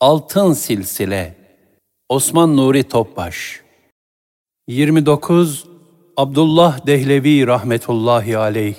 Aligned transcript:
Altın 0.00 0.52
Silsile 0.52 1.34
Osman 2.08 2.56
Nuri 2.56 2.84
Topbaş 2.84 3.60
29 4.68 5.66
Abdullah 6.16 6.86
Dehlevi 6.86 7.46
rahmetullahi 7.46 8.38
aleyh 8.38 8.74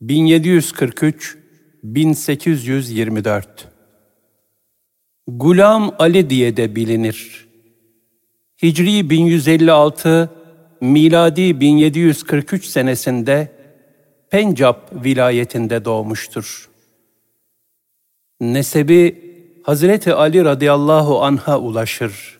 1743 0.00 1.38
1824 1.82 3.68
Gulam 5.26 5.94
Ali 5.98 6.30
diye 6.30 6.56
de 6.56 6.76
bilinir. 6.76 7.48
Hicri 8.62 9.10
1156 9.10 10.30
miladi 10.80 11.60
1743 11.60 12.64
senesinde 12.64 13.52
Pencap 14.30 15.04
vilayetinde 15.04 15.84
doğmuştur. 15.84 16.70
Nesebi 18.40 19.31
Hazreti 19.62 20.14
Ali 20.14 20.44
radıyallahu 20.44 21.22
anh'a 21.22 21.58
ulaşır. 21.58 22.38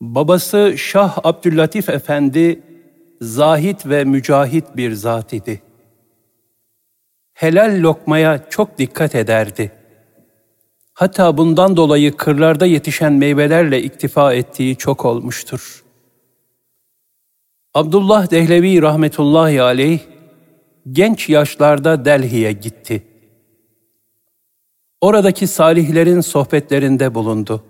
Babası 0.00 0.74
Şah 0.76 1.18
Abdüllatif 1.24 1.88
Efendi 1.88 2.60
zahit 3.20 3.86
ve 3.86 4.04
mücahit 4.04 4.76
bir 4.76 4.92
zat 4.92 5.32
idi. 5.32 5.62
Helal 7.34 7.82
lokmaya 7.82 8.48
çok 8.50 8.78
dikkat 8.78 9.14
ederdi. 9.14 9.72
Hatta 10.94 11.38
bundan 11.38 11.76
dolayı 11.76 12.16
kırlarda 12.16 12.66
yetişen 12.66 13.12
meyvelerle 13.12 13.82
iktifa 13.82 14.34
ettiği 14.34 14.76
çok 14.76 15.04
olmuştur. 15.04 15.84
Abdullah 17.74 18.30
Dehlevi 18.30 18.82
rahmetullahi 18.82 19.62
aleyh 19.62 20.00
genç 20.92 21.28
yaşlarda 21.28 22.04
Delhi'ye 22.04 22.52
gitti. 22.52 23.13
Oradaki 25.04 25.46
salihlerin 25.46 26.20
sohbetlerinde 26.20 27.14
bulundu. 27.14 27.64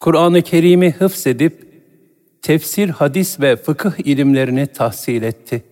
Kur'an-ı 0.00 0.42
Kerim'i 0.42 0.90
hıfzedip 0.90 1.82
tefsir, 2.42 2.88
hadis 2.88 3.40
ve 3.40 3.56
fıkıh 3.56 3.92
ilimlerini 3.98 4.66
tahsil 4.66 5.22
etti. 5.22 5.64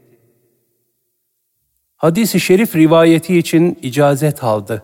Hadis-i 1.97 2.41
şerif 2.41 2.77
rivayeti 2.77 3.39
için 3.39 3.78
icazet 3.83 4.45
aldı. 4.45 4.83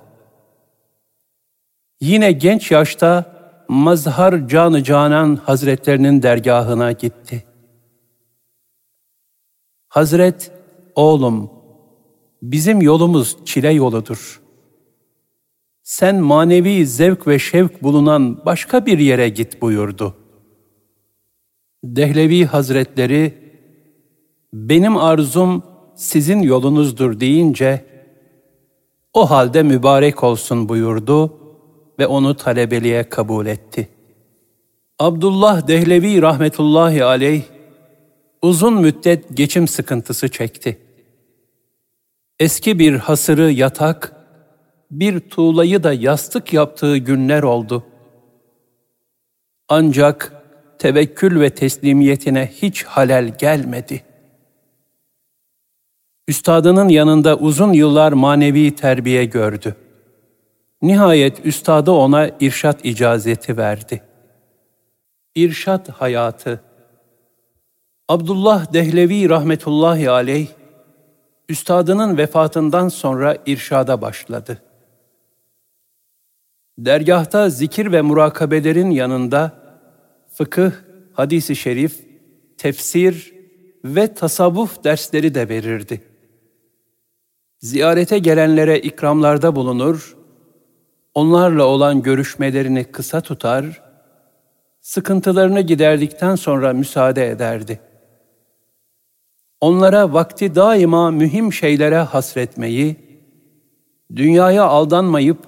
Yine 2.00 2.32
genç 2.32 2.70
yaşta 2.70 3.34
Mazhar 3.68 4.48
Canı 4.48 4.84
Canan 4.84 5.36
Hazretlerinin 5.36 6.22
dergahına 6.22 6.92
gitti. 6.92 7.44
Hazret, 9.88 10.52
oğlum, 10.94 11.50
bizim 12.42 12.82
yolumuz 12.82 13.36
çile 13.44 13.70
yoludur. 13.70 14.47
Sen 15.88 16.16
manevi 16.16 16.86
zevk 16.86 17.26
ve 17.26 17.38
şevk 17.38 17.82
bulunan 17.82 18.44
başka 18.46 18.86
bir 18.86 18.98
yere 18.98 19.28
git 19.28 19.62
buyurdu. 19.62 20.14
Dehlevi 21.84 22.44
Hazretleri, 22.44 23.34
benim 24.52 24.96
arzum 24.96 25.62
sizin 25.96 26.42
yolunuzdur 26.42 27.20
deyince, 27.20 27.84
o 29.12 29.30
halde 29.30 29.62
mübarek 29.62 30.24
olsun 30.24 30.68
buyurdu 30.68 31.40
ve 31.98 32.06
onu 32.06 32.36
talebeliğe 32.36 33.08
kabul 33.08 33.46
etti. 33.46 33.88
Abdullah 34.98 35.68
Dehlevi 35.68 36.22
rahmetullahi 36.22 37.04
aleyh, 37.04 37.42
uzun 38.42 38.74
müddet 38.74 39.36
geçim 39.36 39.68
sıkıntısı 39.68 40.28
çekti. 40.28 40.78
Eski 42.40 42.78
bir 42.78 42.94
hasırı 42.94 43.50
yatak, 43.50 44.17
bir 44.90 45.20
tuğlayı 45.20 45.82
da 45.82 45.92
yastık 45.92 46.52
yaptığı 46.52 46.96
günler 46.96 47.42
oldu. 47.42 47.84
Ancak 49.68 50.32
tevekkül 50.78 51.40
ve 51.40 51.50
teslimiyetine 51.50 52.46
hiç 52.46 52.84
halel 52.84 53.38
gelmedi. 53.38 54.02
Üstadının 56.28 56.88
yanında 56.88 57.36
uzun 57.36 57.72
yıllar 57.72 58.12
manevi 58.12 58.74
terbiye 58.74 59.24
gördü. 59.24 59.76
Nihayet 60.82 61.46
üstadı 61.46 61.90
ona 61.90 62.30
irşat 62.40 62.84
icazeti 62.84 63.56
verdi. 63.56 64.02
İrşat 65.34 65.88
hayatı 65.88 66.60
Abdullah 68.08 68.72
Dehlevi 68.72 69.28
rahmetullahi 69.28 70.10
aleyh, 70.10 70.48
üstadının 71.48 72.16
vefatından 72.16 72.88
sonra 72.88 73.36
irşada 73.46 74.02
başladı. 74.02 74.62
Dergahta 76.78 77.50
zikir 77.50 77.92
ve 77.92 78.02
murakabelerin 78.02 78.90
yanında 78.90 79.52
fıkıh, 80.32 80.72
hadisi 81.12 81.56
şerif, 81.56 82.06
tefsir 82.58 83.34
ve 83.84 84.14
tasavvuf 84.14 84.84
dersleri 84.84 85.34
de 85.34 85.48
verirdi. 85.48 86.02
Ziyarete 87.58 88.18
gelenlere 88.18 88.78
ikramlarda 88.78 89.56
bulunur, 89.56 90.16
onlarla 91.14 91.64
olan 91.64 92.02
görüşmelerini 92.02 92.84
kısa 92.84 93.20
tutar, 93.20 93.82
sıkıntılarını 94.80 95.60
giderdikten 95.60 96.34
sonra 96.34 96.72
müsaade 96.72 97.30
ederdi 97.30 97.80
onlara 99.60 100.12
vakti 100.12 100.54
daima 100.54 101.10
mühim 101.10 101.52
şeylere 101.52 101.98
hasretmeyi, 101.98 102.96
dünyaya 104.16 104.64
aldanmayıp 104.64 105.38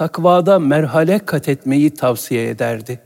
takvada 0.00 0.58
merhale 0.58 1.18
kat 1.18 1.48
etmeyi 1.48 1.94
tavsiye 1.94 2.48
ederdi. 2.48 3.00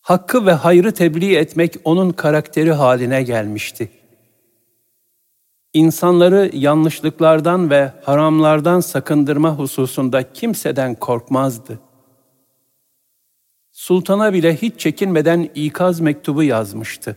Hakkı 0.00 0.46
ve 0.46 0.52
hayrı 0.52 0.92
tebliğ 0.92 1.36
etmek 1.36 1.76
onun 1.84 2.10
karakteri 2.10 2.72
haline 2.72 3.22
gelmişti. 3.22 3.90
İnsanları 5.72 6.50
yanlışlıklardan 6.52 7.70
ve 7.70 7.92
haramlardan 8.02 8.80
sakındırma 8.80 9.58
hususunda 9.58 10.32
kimseden 10.32 10.94
korkmazdı. 10.94 11.78
Sultana 13.72 14.32
bile 14.32 14.56
hiç 14.56 14.80
çekinmeden 14.80 15.50
ikaz 15.54 16.00
mektubu 16.00 16.42
yazmıştı. 16.42 17.16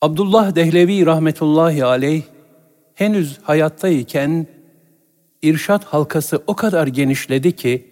Abdullah 0.00 0.54
Dehlevi 0.54 1.06
rahmetullahi 1.06 1.84
aleyh 1.84 2.22
henüz 2.94 3.38
hayattayken 3.42 4.46
irşat 5.42 5.84
halkası 5.84 6.42
o 6.46 6.56
kadar 6.56 6.86
genişledi 6.86 7.56
ki 7.56 7.90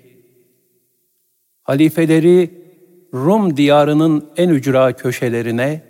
halifeleri 1.62 2.58
Rum 3.14 3.56
diyarının 3.56 4.30
en 4.36 4.48
ücra 4.48 4.92
köşelerine, 4.92 5.82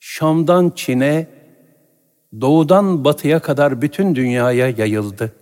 Şam'dan 0.00 0.72
Çin'e, 0.76 1.26
doğudan 2.40 3.04
batıya 3.04 3.38
kadar 3.38 3.82
bütün 3.82 4.14
dünyaya 4.14 4.68
yayıldı. 4.68 5.32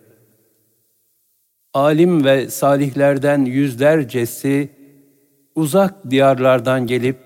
Alim 1.75 2.25
ve 2.25 2.51
salihlerden 2.51 3.45
yüzlercesi 3.45 4.71
uzak 5.55 6.11
diyarlardan 6.11 6.87
gelip 6.87 7.17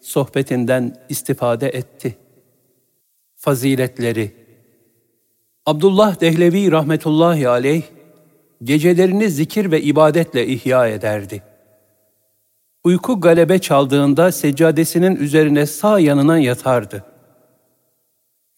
sohbetinden 0.00 0.96
istifade 1.08 1.68
etti. 1.68 2.16
Faziletleri 3.36 4.41
Abdullah 5.66 6.20
Dehlevi 6.20 6.72
rahmetullahi 6.72 7.48
aleyh, 7.48 7.82
gecelerini 8.62 9.30
zikir 9.30 9.70
ve 9.70 9.82
ibadetle 9.82 10.46
ihya 10.46 10.88
ederdi. 10.88 11.42
Uyku 12.84 13.20
galebe 13.20 13.58
çaldığında 13.58 14.32
seccadesinin 14.32 15.16
üzerine 15.16 15.66
sağ 15.66 15.98
yanına 15.98 16.38
yatardı. 16.38 17.04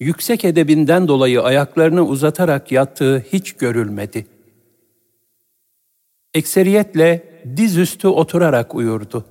Yüksek 0.01 0.45
edebinden 0.45 1.09
dolayı 1.09 1.43
ayaklarını 1.43 2.03
uzatarak 2.07 2.73
yattığı 2.73 3.19
hiç 3.33 3.53
görülmedi. 3.53 4.27
Ekseriyetle 6.35 7.23
dizüstü 7.57 8.09
oturarak 8.09 8.75
uyurdu. 8.75 9.25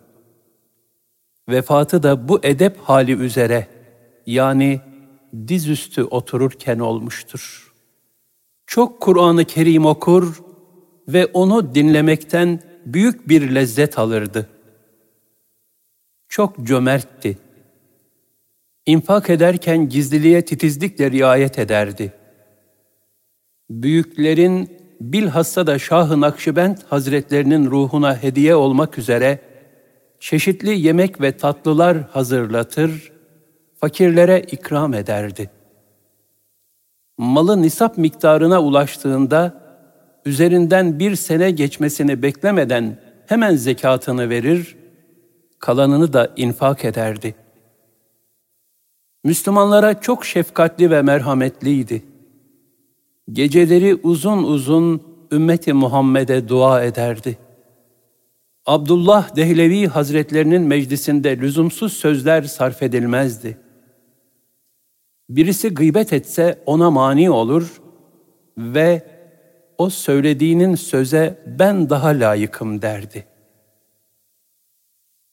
Vefatı 1.50 2.04
da 2.04 2.28
bu 2.28 2.40
edep 2.44 2.78
hali 2.78 3.12
üzere 3.12 3.68
yani 4.26 4.82
dizüstü 5.48 6.04
otururken 6.04 6.80
olmuştur. 6.80 7.74
Çok 8.68 9.02
Kur'an-ı 9.02 9.46
Kerim 9.46 9.86
okur 9.86 10.44
ve 11.08 11.26
onu 11.26 11.76
dinlemekten 11.76 12.60
büyük 12.86 13.30
bir 13.30 13.56
lezzet 13.56 14.00
alırdı. 14.00 14.50
Çok 16.30 16.64
cömertti. 16.64 17.38
İnfak 18.86 19.30
ederken 19.30 19.90
gizliliğe 19.90 20.46
titizlikle 20.46 21.12
riayet 21.12 21.60
ederdi. 21.60 22.14
Büyüklerin 23.70 24.78
bilhassa 25.02 25.68
da 25.68 25.80
Şah-ı 25.80 26.22
Nakşibend 26.22 26.78
Hazretlerinin 26.90 27.72
ruhuna 27.72 28.24
hediye 28.24 28.56
olmak 28.56 28.98
üzere 28.98 29.40
çeşitli 30.20 30.80
yemek 30.80 31.22
ve 31.22 31.38
tatlılar 31.38 32.10
hazırlatır, 32.10 33.13
fakirlere 33.84 34.40
ikram 34.52 34.94
ederdi. 34.94 35.50
malı 37.18 37.62
nisap 37.62 37.98
miktarına 37.98 38.62
ulaştığında 38.62 39.62
üzerinden 40.26 41.00
bir 41.00 41.16
sene 41.16 41.52
geçmesini 41.52 42.22
beklemeden 42.22 43.00
hemen 43.28 43.56
zekatını 43.56 44.30
verir, 44.30 44.76
kalanını 45.60 46.14
da 46.14 46.34
infak 46.36 46.86
ederdi. 46.86 47.36
Müslümanlara 49.24 50.02
çok 50.02 50.26
şefkatli 50.26 50.92
ve 50.92 51.02
merhametliydi. 51.02 52.04
Geceleri 53.32 53.96
uzun 53.96 54.44
uzun 54.44 55.04
ümmeti 55.32 55.74
Muhammed'e 55.74 56.48
dua 56.48 56.84
ederdi. 56.84 57.38
Abdullah 58.66 59.36
Dehlevi 59.36 59.88
Hazretlerinin 59.88 60.62
meclisinde 60.62 61.38
lüzumsuz 61.38 61.94
sözler 61.94 62.44
sarf 62.44 62.84
edilmezdi. 62.84 63.63
Birisi 65.36 65.70
gıybet 65.70 66.14
etse 66.14 66.64
ona 66.66 66.92
mani 66.92 67.32
olur 67.32 67.82
ve 68.58 69.02
o 69.78 69.90
söylediğinin 69.90 70.76
söze 70.76 71.44
ben 71.60 71.90
daha 71.90 72.08
layıkım 72.08 72.82
derdi. 72.82 73.26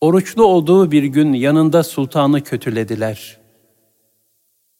Oruçlu 0.00 0.44
olduğu 0.44 0.90
bir 0.90 1.04
gün 1.04 1.32
yanında 1.32 1.82
sultanı 1.82 2.42
kötülediler. 2.44 3.40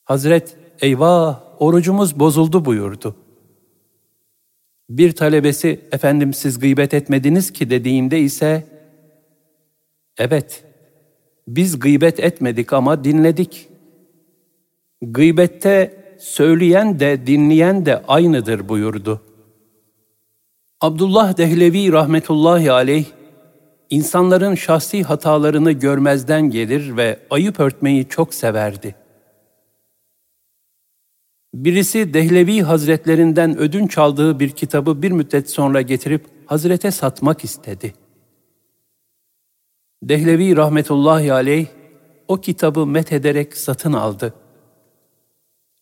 Hazret, 0.05 0.57
eyvah 0.81 1.41
orucumuz 1.59 2.19
bozuldu 2.19 2.65
buyurdu. 2.65 3.17
Bir 4.91 5.13
talebesi, 5.13 5.81
efendim 5.93 6.35
siz 6.35 6.59
gıybet 6.59 6.95
etmediniz 6.95 7.53
ki 7.53 7.71
dediğinde 7.71 8.21
ise, 8.21 8.67
evet, 10.19 10.65
biz 11.49 11.79
gıybet 11.79 12.21
etmedik 12.21 12.73
ama 12.73 13.05
dinledik. 13.05 13.70
Gıybette 15.03 16.05
söyleyen 16.19 17.01
de 17.01 17.27
dinleyen 17.27 17.87
de 17.87 18.03
aynıdır 18.09 18.69
buyurdu. 18.69 19.21
Abdullah 20.81 21.37
Dehlevi 21.37 21.93
rahmetullahi 21.93 22.73
aleyh, 22.73 23.05
insanların 23.91 24.55
şahsi 24.55 25.03
hatalarını 25.03 25.73
görmezden 25.73 26.51
gelir 26.51 26.97
ve 26.97 27.19
ayıp 27.31 27.61
örtmeyi 27.61 28.09
çok 28.09 28.35
severdi. 28.35 28.95
Birisi 31.55 32.15
Dehlevi 32.15 32.63
Hazretlerinden 32.63 33.59
ödünç 33.59 33.99
aldığı 33.99 34.41
bir 34.41 34.51
kitabı 34.51 35.03
bir 35.03 35.11
müddet 35.11 35.51
sonra 35.51 35.83
getirip 35.83 36.27
Hazrete 36.47 36.91
satmak 36.91 37.45
istedi. 37.45 37.95
Dehlevi 40.03 40.57
rahmetullahi 40.57 41.33
aleyh 41.33 41.67
o 42.29 42.37
kitabı 42.37 42.87
met 42.87 43.13
ederek 43.13 43.57
satın 43.57 43.93
aldı. 43.93 44.35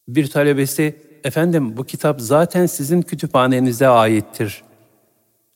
Bir 0.09 0.27
talebesi, 0.27 0.97
efendim 1.25 1.77
bu 1.77 1.85
kitap 1.85 2.21
zaten 2.21 2.67
sizin 2.67 3.03
kütüphanenize 3.03 3.89
aittir. 3.89 4.63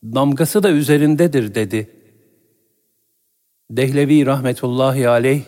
Damgası 0.03 0.63
da 0.63 0.71
üzerindedir 0.71 1.55
dedi. 1.55 1.89
Dehlevi 3.71 4.25
rahmetullahi 4.25 5.09
aleyh, 5.09 5.41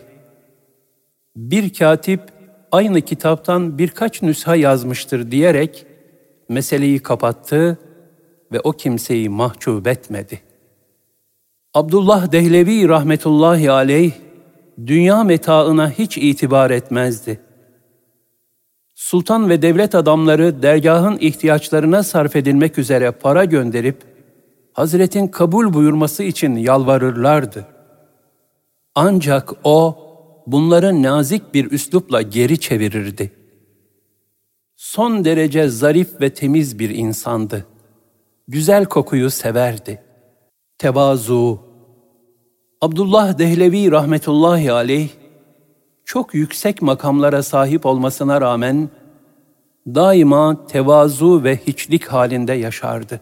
bir 1.36 1.74
katip 1.74 2.22
aynı 2.72 3.02
kitaptan 3.02 3.78
birkaç 3.78 4.22
nüsha 4.22 4.56
yazmıştır 4.56 5.32
diyerek 5.32 5.86
meseleyi 6.50 7.00
kapattı 7.00 7.78
ve 8.52 8.60
o 8.60 8.72
kimseyi 8.72 9.30
mahcup 9.30 9.88
etmedi. 9.88 10.42
Abdullah 11.74 12.32
Dehlevi 12.32 12.88
rahmetullahi 12.88 13.72
aleyh 13.72 14.12
dünya 14.86 15.24
metaına 15.24 15.90
hiç 15.90 16.18
itibar 16.18 16.72
etmezdi. 16.72 17.45
Sultan 18.96 19.50
ve 19.50 19.62
devlet 19.62 19.96
adamları 19.96 20.62
dergahın 20.62 21.18
ihtiyaçlarına 21.18 22.04
sarf 22.04 22.36
edilmek 22.36 22.78
üzere 22.78 23.12
para 23.12 23.46
gönderip 23.46 24.16
Hazretin 24.74 25.28
kabul 25.28 25.74
buyurması 25.74 26.24
için 26.24 26.56
yalvarırlardı. 26.56 27.68
Ancak 28.96 29.54
o 29.64 29.98
bunları 30.48 31.04
nazik 31.04 31.54
bir 31.54 31.72
üslupla 31.72 32.22
geri 32.22 32.60
çevirirdi. 32.60 33.32
Son 34.76 35.26
derece 35.26 35.70
zarif 35.70 36.22
ve 36.22 36.34
temiz 36.34 36.80
bir 36.80 36.90
insandı. 36.90 37.66
Güzel 38.48 38.86
kokuyu 38.86 39.30
severdi. 39.30 40.02
Tevazu. 40.78 41.60
Abdullah 42.82 43.38
Dehlevi 43.38 43.92
rahmetullahi 43.92 44.72
aleyh 44.72 45.10
çok 46.06 46.34
yüksek 46.34 46.82
makamlara 46.82 47.44
sahip 47.44 47.86
olmasına 47.86 48.42
rağmen 48.42 48.90
daima 49.88 50.68
tevazu 50.68 51.44
ve 51.44 51.58
hiçlik 51.58 52.08
halinde 52.08 52.54
yaşardı. 52.54 53.22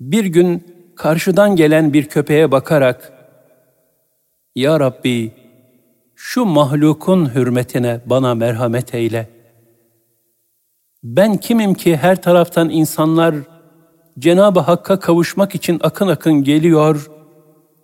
Bir 0.00 0.24
gün 0.24 0.66
karşıdan 0.96 1.56
gelen 1.56 1.92
bir 1.92 2.04
köpeğe 2.04 2.50
bakarak 2.50 3.12
ya 4.56 4.80
Rabbi, 4.80 5.32
şu 6.14 6.44
mahlukun 6.44 7.34
hürmetine 7.34 8.00
bana 8.06 8.34
merhamet 8.34 8.94
eyle. 8.94 9.28
Ben 11.02 11.36
kimim 11.36 11.74
ki 11.74 11.96
her 11.96 12.22
taraftan 12.22 12.70
insanlar 12.70 13.34
Cenab-ı 14.18 14.60
Hakk'a 14.60 15.00
kavuşmak 15.00 15.54
için 15.54 15.80
akın 15.82 16.08
akın 16.08 16.44
geliyor, 16.44 17.10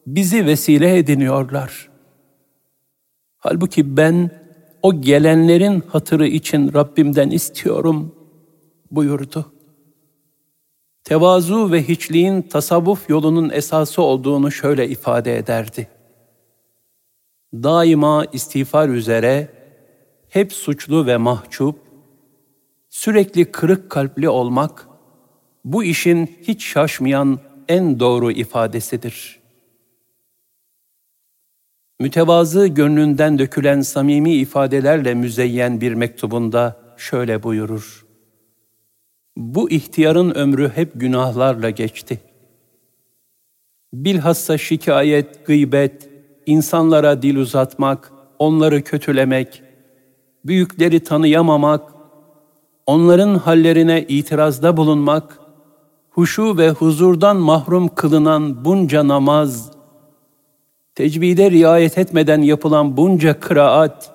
bizi 0.07 0.47
vesile 0.47 0.99
ediniyorlar. 0.99 1.96
Halbuki 3.39 3.97
ben 3.97 4.31
o 4.83 5.01
gelenlerin 5.01 5.81
hatırı 5.89 6.27
için 6.27 6.73
Rabbimden 6.75 7.31
istiyorum 7.31 8.15
buyurdu. 8.91 9.53
Tevazu 11.05 11.73
ve 11.73 11.89
hiçliğin 11.89 12.43
tasavvuf 12.43 13.11
yolunun 13.11 13.51
esası 13.51 14.03
olduğunu 14.03 14.53
şöyle 14.53 14.89
ifade 14.89 15.39
ederdi 15.39 15.89
daima 17.63 18.25
istiğfar 18.33 18.89
üzere, 18.89 19.49
hep 20.29 20.53
suçlu 20.53 21.07
ve 21.07 21.17
mahcup, 21.17 21.77
sürekli 22.89 23.53
kırık 23.53 23.91
kalpli 23.91 24.29
olmak, 24.29 24.89
bu 25.65 25.85
işin 25.85 26.27
hiç 26.43 26.65
şaşmayan 26.65 27.39
en 27.69 28.01
doğru 28.01 28.33
ifadesidir. 28.33 29.41
Mütevazı 32.07 32.67
gönlünden 32.67 33.39
dökülen 33.39 33.81
samimi 33.81 34.35
ifadelerle 34.35 35.15
müzeyyen 35.15 35.81
bir 35.81 35.95
mektubunda 35.95 36.77
şöyle 36.97 37.43
buyurur. 37.43 38.07
Bu 39.37 39.71
ihtiyarın 39.71 40.31
ömrü 40.35 40.73
hep 40.75 40.93
günahlarla 40.95 41.71
geçti. 41.71 42.21
Bilhassa 43.93 44.59
şikayet, 44.59 45.47
gıybet, 45.47 46.11
insanlara 46.47 47.23
dil 47.23 47.37
uzatmak, 47.37 48.13
onları 48.39 48.83
kötülemek, 48.83 49.63
büyükleri 50.45 51.01
tanıyamamak, 51.01 51.93
onların 52.87 53.35
hallerine 53.35 54.03
itirazda 54.09 54.77
bulunmak, 54.77 55.39
huşu 56.11 56.59
ve 56.59 56.71
huzurdan 56.71 57.37
mahrum 57.37 57.89
kılınan 57.89 58.65
bunca 58.65 59.09
namaz, 59.09 59.76
tecvide 60.97 61.51
riayet 61.51 61.99
etmeden 61.99 62.43
yapılan 62.43 62.97
bunca 62.97 63.41
kıraat, 63.41 64.11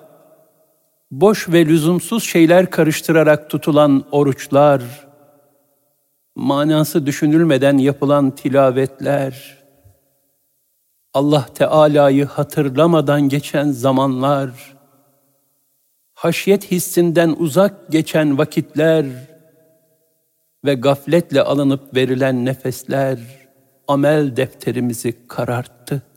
boş 1.10 1.48
ve 1.48 1.66
lüzumsuz 1.66 2.24
şeyler 2.24 2.70
karıştırarak 2.70 3.50
tutulan 3.50 4.04
oruçlar, 4.12 4.82
manası 6.34 7.06
düşünülmeden 7.06 7.78
yapılan 7.78 8.30
tilavetler, 8.30 9.62
Allah 11.14 11.46
Teala'yı 11.54 12.24
hatırlamadan 12.24 13.28
geçen 13.28 13.70
zamanlar, 13.70 14.50
haşyet 16.14 16.70
hissinden 16.70 17.34
uzak 17.38 17.90
geçen 17.90 18.38
vakitler 18.38 19.06
ve 20.64 20.74
gafletle 20.74 21.42
alınıp 21.42 21.96
verilen 21.96 22.44
nefesler 22.44 23.18
amel 23.88 24.36
defterimizi 24.36 25.28
kararttı. 25.28 26.11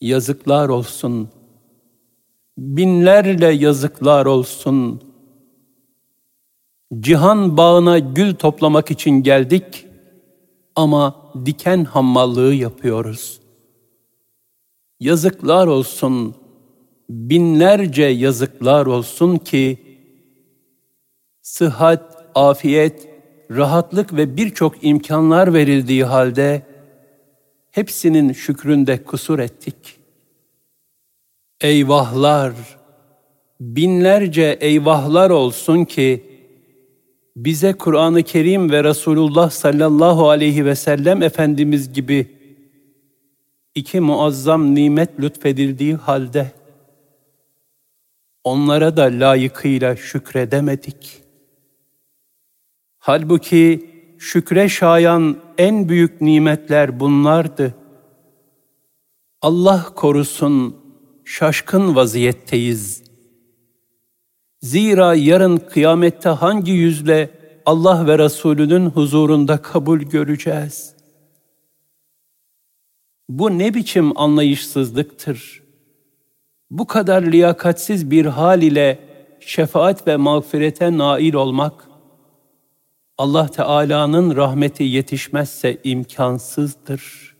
Yazıklar 0.00 0.68
olsun, 0.68 1.28
binlerle 2.58 3.46
yazıklar 3.46 4.26
olsun. 4.26 5.00
Cihan 7.00 7.56
bağına 7.56 7.98
gül 7.98 8.34
toplamak 8.34 8.90
için 8.90 9.10
geldik 9.10 9.86
ama 10.74 11.32
diken 11.46 11.84
hammallığı 11.84 12.54
yapıyoruz. 12.54 13.40
Yazıklar 15.00 15.66
olsun, 15.66 16.34
binlerce 17.10 18.04
yazıklar 18.04 18.86
olsun 18.86 19.36
ki 19.36 19.78
sıhhat, 21.42 22.24
afiyet, 22.34 23.08
rahatlık 23.50 24.16
ve 24.16 24.36
birçok 24.36 24.84
imkanlar 24.84 25.54
verildiği 25.54 26.04
halde 26.04 26.75
hepsinin 27.76 28.32
şükründe 28.32 29.04
kusur 29.04 29.38
ettik. 29.38 29.76
Eyvahlar! 31.60 32.52
binlerce 33.60 34.58
eyvahlar 34.60 35.30
olsun 35.30 35.84
ki 35.84 36.24
bize 37.36 37.72
Kur'an-ı 37.72 38.22
Kerim 38.22 38.70
ve 38.70 38.84
Resulullah 38.84 39.50
sallallahu 39.50 40.30
aleyhi 40.30 40.64
ve 40.64 40.74
sellem 40.74 41.22
Efendimiz 41.22 41.92
gibi 41.92 42.26
iki 43.74 44.00
muazzam 44.00 44.74
nimet 44.74 45.20
lütfedildiği 45.20 45.94
halde 45.94 46.52
onlara 48.44 48.96
da 48.96 49.02
layıkıyla 49.02 49.96
şükredemedik. 49.96 51.22
Halbuki 52.98 53.90
şükre 54.18 54.68
şayan 54.68 55.45
en 55.58 55.88
büyük 55.88 56.20
nimetler 56.20 57.00
bunlardı. 57.00 57.74
Allah 59.42 59.86
korusun 59.94 60.76
şaşkın 61.24 61.96
vaziyetteyiz. 61.96 63.02
Zira 64.62 65.14
yarın 65.14 65.56
kıyamette 65.56 66.28
hangi 66.28 66.72
yüzle 66.72 67.30
Allah 67.66 68.06
ve 68.06 68.18
Resulünün 68.18 68.86
huzurunda 68.86 69.62
kabul 69.62 70.00
göreceğiz? 70.00 70.96
Bu 73.28 73.58
ne 73.58 73.74
biçim 73.74 74.18
anlayışsızlıktır? 74.18 75.62
Bu 76.70 76.86
kadar 76.86 77.22
liyakatsiz 77.22 78.10
bir 78.10 78.26
hal 78.26 78.62
ile 78.62 78.98
şefaat 79.40 80.06
ve 80.06 80.16
mağfirete 80.16 80.98
nail 80.98 81.34
olmak, 81.34 81.85
Allah 83.18 83.48
Teala'nın 83.48 84.36
rahmeti 84.36 84.82
yetişmezse 84.82 85.80
imkansızdır. 85.84 87.36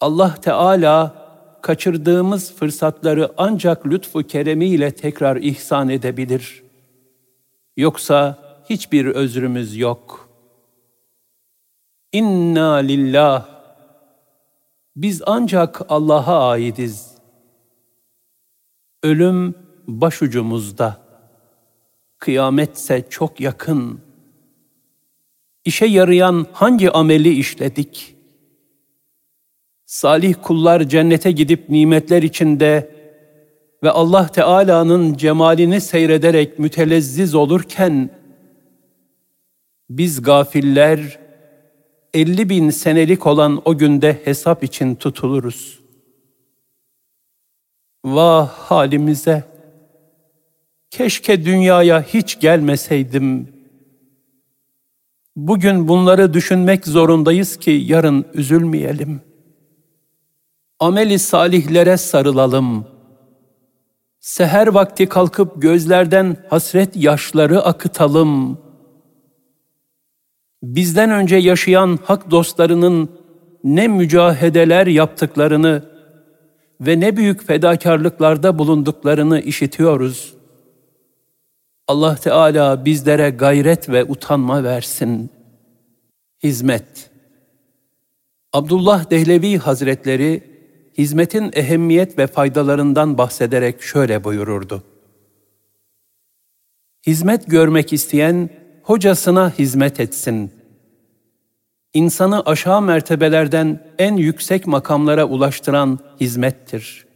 Allah 0.00 0.34
Teala 0.34 1.28
kaçırdığımız 1.62 2.54
fırsatları 2.54 3.32
ancak 3.36 3.86
lütfu 3.86 4.22
keremiyle 4.22 4.90
tekrar 4.90 5.36
ihsan 5.36 5.88
edebilir. 5.88 6.62
Yoksa 7.76 8.38
hiçbir 8.70 9.06
özrümüz 9.06 9.76
yok. 9.76 10.28
İnna 12.12 12.74
lillah. 12.74 13.48
Biz 14.96 15.22
ancak 15.26 15.80
Allah'a 15.88 16.48
aidiz. 16.48 17.14
Ölüm 19.02 19.54
başucumuzda. 19.86 21.00
Kıyametse 22.18 23.06
çok 23.10 23.40
yakın. 23.40 24.07
İşe 25.68 25.86
yarayan 25.86 26.46
hangi 26.52 26.90
ameli 26.90 27.34
işledik?'' 27.34 28.18
Salih 29.88 30.34
kullar 30.42 30.88
cennete 30.88 31.32
gidip 31.32 31.68
nimetler 31.68 32.22
içinde 32.22 32.90
ve 33.82 33.90
Allah 33.90 34.28
Teala'nın 34.28 35.14
cemalini 35.14 35.80
seyrederek 35.80 36.58
mütelezziz 36.58 37.34
olurken, 37.34 38.10
biz 39.90 40.22
gafiller, 40.22 41.18
elli 42.14 42.48
bin 42.48 42.70
senelik 42.70 43.26
olan 43.26 43.62
o 43.64 43.78
günde 43.78 44.20
hesap 44.24 44.64
için 44.64 44.94
tutuluruz. 44.94 45.80
Vah 48.04 48.48
halimize! 48.48 49.44
Keşke 50.90 51.44
dünyaya 51.44 52.02
hiç 52.02 52.40
gelmeseydim. 52.40 53.57
Bugün 55.38 55.88
bunları 55.88 56.34
düşünmek 56.34 56.86
zorundayız 56.86 57.56
ki 57.56 57.70
yarın 57.70 58.24
üzülmeyelim.'' 58.34 59.28
ameli 60.80 61.18
salihlere 61.18 61.96
sarılalım. 61.96 62.86
Seher 64.20 64.66
vakti 64.66 65.06
kalkıp 65.06 65.62
gözlerden 65.62 66.36
hasret 66.50 66.96
yaşları 66.96 67.62
akıtalım. 67.62 68.58
Bizden 70.62 71.10
önce 71.10 71.36
yaşayan 71.36 71.98
hak 72.04 72.30
dostlarının 72.30 73.10
ne 73.64 73.88
mücahedeler 73.88 74.86
yaptıklarını 74.86 75.82
ve 76.80 77.00
ne 77.00 77.16
büyük 77.16 77.46
fedakarlıklarda 77.46 78.58
bulunduklarını 78.58 79.40
işitiyoruz. 79.40 80.37
Allah 81.88 82.16
Teala 82.16 82.84
bizlere 82.84 83.30
gayret 83.30 83.88
ve 83.88 84.04
utanma 84.04 84.64
versin. 84.64 85.30
Hizmet 86.42 87.10
Abdullah 88.52 89.10
Dehlevi 89.10 89.58
Hazretleri 89.58 90.42
hizmetin 90.98 91.50
ehemmiyet 91.54 92.18
ve 92.18 92.26
faydalarından 92.26 93.18
bahsederek 93.18 93.82
şöyle 93.82 94.24
buyururdu. 94.24 94.82
Hizmet 97.06 97.46
görmek 97.46 97.92
isteyen 97.92 98.50
hocasına 98.82 99.50
hizmet 99.50 100.00
etsin. 100.00 100.52
İnsanı 101.94 102.42
aşağı 102.42 102.82
mertebelerden 102.82 103.80
en 103.98 104.16
yüksek 104.16 104.66
makamlara 104.66 105.24
ulaştıran 105.24 105.98
hizmettir. 106.20 107.07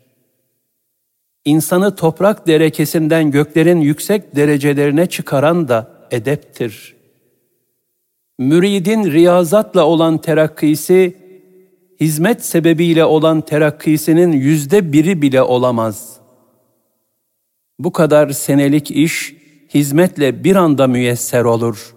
İnsanı 1.45 1.97
toprak 1.97 2.47
derekesinden 2.47 3.31
göklerin 3.31 3.81
yüksek 3.81 4.37
derecelerine 4.37 5.07
çıkaran 5.07 5.69
da 5.69 6.07
edeptir. 6.11 6.97
Müridin 8.39 9.13
riyazatla 9.13 9.87
olan 9.87 10.19
terakkisi 10.19 11.17
hizmet 12.01 12.45
sebebiyle 12.45 13.05
olan 13.05 13.41
terakkisinin 13.41 14.33
yüzde 14.33 14.93
biri 14.93 15.23
bile 15.23 15.43
olamaz. 15.43 16.17
Bu 17.79 17.93
kadar 17.93 18.31
senelik 18.31 18.91
iş 18.91 19.35
hizmetle 19.75 20.45
bir 20.45 20.57
anda 20.57 20.87
müyesser 20.87 21.45
olur. 21.45 21.95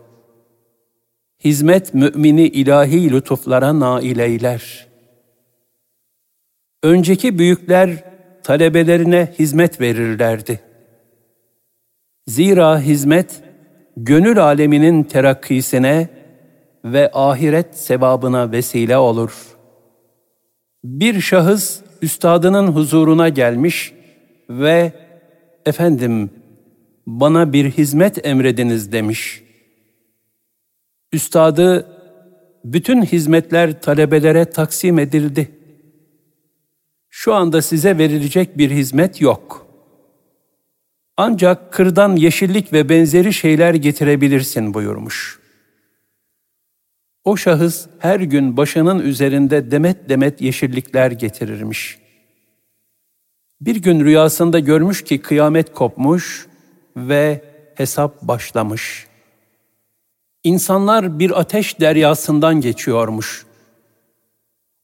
Hizmet 1.43 1.93
mümini 1.93 2.47
ilahi 2.47 3.11
lütuflara 3.11 3.79
nail 3.79 4.19
eyler. 4.19 4.87
Önceki 6.83 7.39
büyükler 7.39 8.14
talebelerine 8.45 9.33
hizmet 9.39 9.81
verirlerdi. 9.81 10.59
Zira 12.27 12.79
hizmet, 12.79 13.43
gönül 13.97 14.43
aleminin 14.43 15.03
terakkisine 15.03 16.09
ve 16.85 17.11
ahiret 17.13 17.77
sevabına 17.77 18.51
vesile 18.51 18.97
olur.'' 18.97 19.55
Bir 20.85 21.21
şahıs 21.21 21.79
üstadının 22.01 22.67
huzuruna 22.67 23.29
gelmiş 23.29 23.93
ve 24.49 24.91
efendim 25.65 26.29
bana 27.07 27.53
bir 27.53 27.71
hizmet 27.71 28.25
emrediniz 28.27 28.91
demiş. 28.91 29.43
Üstadı 31.13 31.87
bütün 32.65 33.01
hizmetler 33.01 33.81
talebelere 33.81 34.45
taksim 34.45 34.99
edildi. 34.99 35.51
Şu 37.17 37.33
anda 37.33 37.61
size 37.61 37.97
verilecek 37.97 38.57
bir 38.57 38.71
hizmet 38.71 39.21
yok. 39.21 39.67
Ancak 41.17 41.73
kırdan 41.73 42.15
yeşillik 42.15 42.73
ve 42.73 42.89
benzeri 42.89 43.33
şeyler 43.33 43.73
getirebilirsin 43.73 44.73
buyurmuş.'' 44.73 45.45
O 47.25 47.37
şahıs 47.37 47.87
her 47.99 48.19
gün 48.19 48.57
başının 48.57 48.99
üzerinde 48.99 49.71
demet 49.71 50.09
demet 50.09 50.41
yeşillikler 50.41 51.11
getirirmiş. 51.11 51.99
Bir 53.61 53.75
gün 53.75 54.05
rüyasında 54.05 54.59
görmüş 54.59 55.03
ki 55.03 55.21
kıyamet 55.21 55.73
kopmuş 55.73 56.47
ve 56.97 57.41
hesap 57.75 58.21
başlamış. 58.21 59.07
İnsanlar 60.43 61.19
bir 61.19 61.39
ateş 61.39 61.79
deryasından 61.79 62.61
geçiyormuş. 62.61 63.44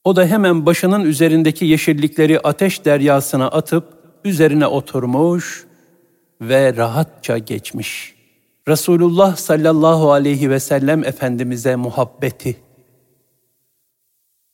O 0.04 0.16
da 0.16 0.26
hemen 0.26 0.66
başının 0.66 1.04
üzerindeki 1.04 1.64
yeşillikleri 1.66 2.40
ateş 2.40 2.84
deryasına 2.84 3.48
atıp 3.48 3.84
üzerine 4.24 4.66
oturmuş 4.66 5.66
ve 6.40 6.76
rahatça 6.76 7.38
geçmiş.'' 7.38 8.22
Resulullah 8.68 9.36
sallallahu 9.36 10.12
aleyhi 10.12 10.50
ve 10.50 10.60
sellem 10.60 11.04
Efendimiz'e 11.04 11.76
muhabbeti. 11.76 12.56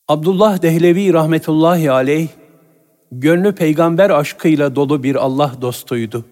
Abdullah 0.09 0.63
Dehlevi 0.63 1.13
rahmetullahi 1.13 1.91
aleyh, 1.91 2.29
gönlü 3.13 3.55
peygamber 3.55 4.11
aşkıyla 4.11 4.77
dolu 4.77 5.03
bir 5.03 5.17
Allah 5.17 5.53
dostuydu. 5.61 6.25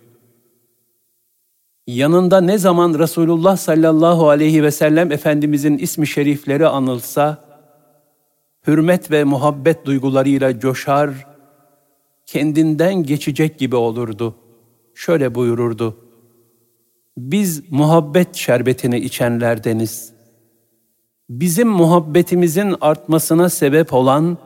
Yanında 1.87 2.41
ne 2.41 2.59
zaman 2.59 2.99
Resulullah 2.99 3.57
sallallahu 3.57 4.29
aleyhi 4.29 4.63
ve 4.63 4.71
sellem 4.71 5.13
Efendimizin 5.13 5.79
ismi 5.79 6.07
şerifleri 6.07 6.67
anılsa, 6.67 7.45
hürmet 8.67 9.11
ve 9.11 9.25
muhabbet 9.25 9.87
duygularıyla 9.87 10.61
coşar, 10.61 11.27
kendinden 12.27 13.03
geçecek 13.03 13.59
gibi 13.59 13.77
olurdu. 13.77 14.35
Şöyle 14.95 15.35
buyururdu, 15.35 15.97
biz 17.17 17.73
muhabbet 17.73 18.35
şerbetini 18.35 18.99
içenlerdeniz. 18.99 20.13
Bizim 21.31 21.69
muhabbetimizin 21.69 22.75
artmasına 22.81 23.49
sebep 23.49 23.93
olan 23.93 24.39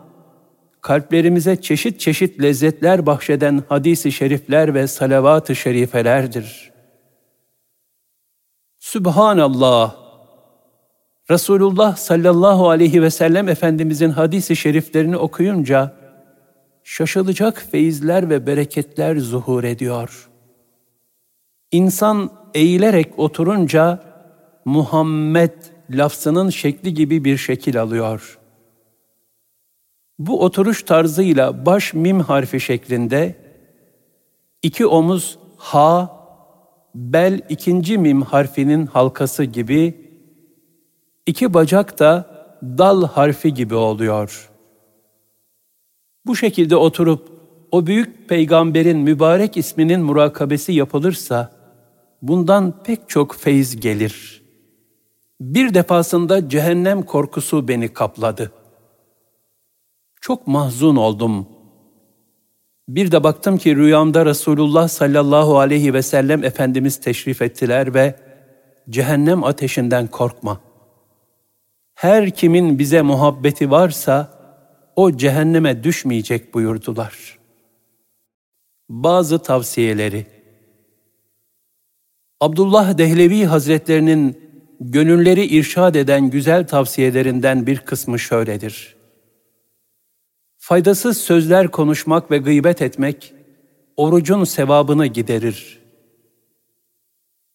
kalplerimize 0.81 1.61
çeşit 1.61 2.01
çeşit 2.01 2.43
lezzetler 2.43 3.07
bahşeden 3.07 3.63
hadisi 3.69 4.13
şerifler 4.13 4.75
ve 4.75 4.87
salavat-ı 4.87 5.57
şerifelerdir. 5.57 6.73
Sübhanallah! 8.79 10.00
Resulullah 11.31 11.97
sallallahu 11.97 12.69
aleyhi 12.71 13.03
ve 13.03 13.11
sellem 13.11 13.49
Efendimizin 13.49 14.11
hadisi 14.11 14.57
şeriflerini 14.57 15.17
okuyunca 15.17 15.95
şaşılacak 16.85 17.67
feyizler 17.71 18.31
ve 18.31 18.47
bereketler 18.47 19.17
zuhur 19.17 19.65
ediyor. 19.65 20.31
İnsan 21.73 22.31
eğilerek 22.55 23.19
oturunca 23.19 24.03
Muhammed 24.65 25.53
lafzının 25.91 26.51
şekli 26.51 26.95
gibi 26.95 27.25
bir 27.25 27.37
şekil 27.37 27.83
alıyor. 27.83 28.39
Bu 30.19 30.45
oturuş 30.45 30.83
tarzıyla 30.83 31.67
baş 31.67 31.95
mim 31.95 32.21
harfi 32.21 32.61
şeklinde, 32.61 33.35
iki 34.63 34.87
omuz 34.87 35.39
ha, 35.57 36.17
bel 36.95 37.41
ikinci 37.49 37.99
mim 37.99 38.23
harfinin 38.23 38.87
halkası 38.87 39.45
gibi, 39.45 40.10
iki 41.31 41.55
bacak 41.55 41.99
da 41.99 42.11
dal 42.63 43.05
harfi 43.07 43.55
gibi 43.55 43.75
oluyor. 43.75 44.51
Bu 46.27 46.37
şekilde 46.37 46.77
oturup 46.77 47.29
o 47.73 47.87
büyük 47.87 48.29
peygamberin 48.29 48.99
mübarek 48.99 49.57
isminin 49.57 50.01
murakabesi 50.01 50.73
yapılırsa, 50.73 51.53
bundan 52.23 52.83
pek 52.83 53.09
çok 53.09 53.35
feyiz 53.35 53.81
gelir. 53.81 54.43
Bir 55.41 55.75
defasında 55.75 56.49
cehennem 56.49 57.03
korkusu 57.03 57.69
beni 57.69 57.89
kapladı. 57.89 58.53
Çok 60.21 60.47
mahzun 60.47 60.97
oldum. 60.97 61.47
Bir 62.89 63.13
de 63.13 63.25
baktım 63.25 63.59
ki 63.59 63.77
rüyamda 63.77 64.27
Resulullah 64.27 64.89
sallallahu 64.89 65.59
aleyhi 65.59 65.95
ve 65.95 66.03
sellem 66.03 66.45
Efendimiz 66.45 67.01
teşrif 67.01 67.43
ettiler 67.43 67.95
ve 67.95 68.15
cehennem 68.89 69.45
ateşinden 69.45 70.07
korkma. 70.07 70.70
Her 72.01 72.31
kimin 72.31 72.79
bize 72.79 73.03
muhabbeti 73.03 73.71
varsa 73.71 74.39
o 74.97 75.17
cehenneme 75.17 75.85
düşmeyecek 75.85 76.55
buyurdular. 76.55 77.39
Bazı 78.89 79.39
tavsiyeleri 79.43 80.27
Abdullah 82.41 82.99
Dehlevi 82.99 83.45
Hazretlerinin 83.45 84.41
gönülleri 84.81 85.45
irşad 85.45 85.95
eden 85.95 86.31
güzel 86.31 86.67
tavsiyelerinden 86.67 87.67
bir 87.67 87.79
kısmı 87.79 88.19
şöyledir. 88.19 88.97
Faydasız 90.59 91.19
sözler 91.19 91.69
konuşmak 91.69 92.31
ve 92.31 92.39
gıybet 92.39 92.83
etmek, 92.83 93.35
orucun 93.97 94.45
sevabını 94.45 95.07
giderir. 95.07 95.79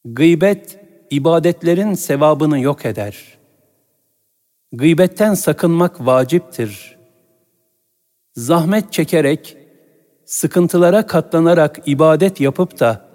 Gıybet, 0.05 0.79
ibadetlerin 1.09 1.93
sevabını 1.93 2.59
yok 2.59 2.85
eder. 2.85 3.35
Gıybetten 4.71 5.33
sakınmak 5.33 6.05
vaciptir. 6.05 6.97
Zahmet 8.35 8.93
çekerek, 8.93 9.57
sıkıntılara 10.25 11.07
katlanarak 11.07 11.79
ibadet 11.85 12.41
yapıp 12.41 12.79
da, 12.79 13.05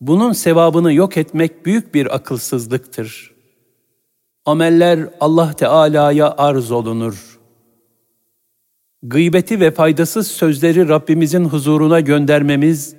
bunun 0.00 0.32
sevabını 0.32 0.92
yok 0.92 1.16
etmek 1.16 1.66
büyük 1.66 1.94
bir 1.94 2.14
akılsızlıktır. 2.14 3.34
Ameller 4.44 5.08
Allah 5.20 5.52
Teala'ya 5.52 6.34
arz 6.38 6.70
olunur. 6.70 7.40
Gıybeti 9.02 9.60
ve 9.60 9.70
faydasız 9.70 10.26
sözleri 10.26 10.88
Rabbimizin 10.88 11.44
huzuruna 11.44 12.00
göndermemiz, 12.00 12.96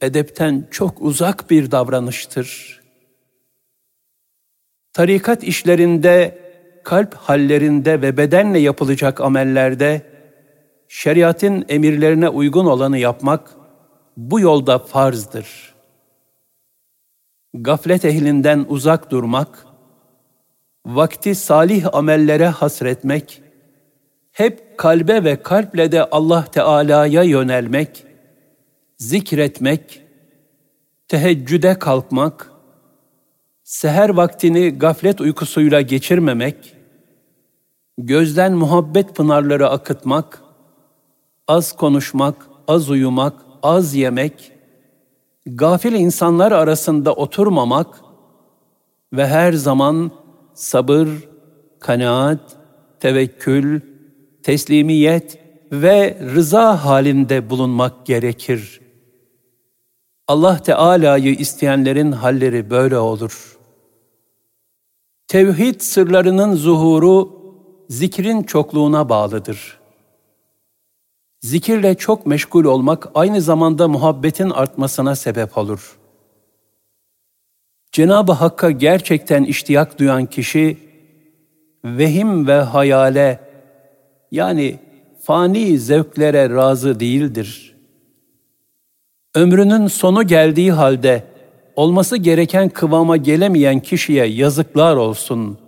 edepten 0.00 0.68
çok 0.70 1.02
uzak 1.02 1.50
bir 1.50 1.70
davranıştır. 1.70 2.80
Tarikat 4.92 5.44
işlerinde, 5.44 6.45
kalp 6.86 7.14
hallerinde 7.14 8.02
ve 8.02 8.16
bedenle 8.16 8.58
yapılacak 8.58 9.20
amellerde, 9.20 10.02
şeriatın 10.88 11.64
emirlerine 11.68 12.28
uygun 12.28 12.66
olanı 12.66 12.98
yapmak, 12.98 13.50
bu 14.16 14.40
yolda 14.40 14.78
farzdır.'' 14.78 15.76
gaflet 17.62 18.04
ehlinden 18.04 18.66
uzak 18.68 19.10
durmak, 19.10 19.66
vakti 20.86 21.34
salih 21.34 21.94
amellere 21.94 22.46
hasretmek, 22.46 23.42
hep 24.32 24.78
kalbe 24.78 25.24
ve 25.24 25.42
kalple 25.42 25.92
de 25.92 26.04
Allah 26.04 26.44
Teala'ya 26.44 27.22
yönelmek, 27.22 28.04
zikretmek, 28.98 30.02
teheccüde 31.08 31.78
kalkmak, 31.78 32.50
seher 33.64 34.08
vaktini 34.08 34.78
gaflet 34.78 35.20
uykusuyla 35.20 35.80
geçirmemek, 35.80 36.75
gözden 37.98 38.52
muhabbet 38.52 39.16
pınarları 39.16 39.68
akıtmak, 39.68 40.42
az 41.48 41.72
konuşmak, 41.72 42.46
az 42.68 42.90
uyumak, 42.90 43.34
az 43.62 43.94
yemek, 43.94 44.52
gafil 45.46 45.92
insanlar 45.92 46.52
arasında 46.52 47.14
oturmamak 47.14 48.00
ve 49.12 49.26
her 49.26 49.52
zaman 49.52 50.10
sabır, 50.54 51.08
kanaat, 51.80 52.56
tevekkül, 53.00 53.80
teslimiyet 54.42 55.38
ve 55.72 56.18
rıza 56.34 56.84
halinde 56.84 57.50
bulunmak 57.50 58.06
gerekir. 58.06 58.80
Allah 60.28 60.62
Teala'yı 60.62 61.34
isteyenlerin 61.34 62.12
halleri 62.12 62.70
böyle 62.70 62.98
olur. 62.98 63.58
Tevhid 65.28 65.80
sırlarının 65.80 66.54
zuhuru 66.54 67.35
zikrin 67.88 68.42
çokluğuna 68.42 69.08
bağlıdır. 69.08 69.78
Zikirle 71.40 71.94
çok 71.94 72.26
meşgul 72.26 72.64
olmak 72.64 73.08
aynı 73.14 73.40
zamanda 73.40 73.88
muhabbetin 73.88 74.50
artmasına 74.50 75.16
sebep 75.16 75.58
olur. 75.58 75.96
Cenab-ı 77.92 78.32
Hakk'a 78.32 78.70
gerçekten 78.70 79.44
iştiyak 79.44 79.98
duyan 79.98 80.26
kişi, 80.26 80.78
vehim 81.84 82.46
ve 82.46 82.54
hayale, 82.60 83.40
yani 84.30 84.78
fani 85.22 85.78
zevklere 85.78 86.50
razı 86.50 87.00
değildir. 87.00 87.76
Ömrünün 89.34 89.86
sonu 89.86 90.26
geldiği 90.26 90.72
halde, 90.72 91.24
olması 91.76 92.16
gereken 92.16 92.68
kıvama 92.68 93.16
gelemeyen 93.16 93.80
kişiye 93.80 94.26
yazıklar 94.26 94.96
olsun.'' 94.96 95.65